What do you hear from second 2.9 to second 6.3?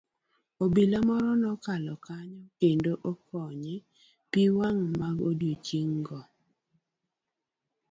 okonye pii wang' magodiochieng' go.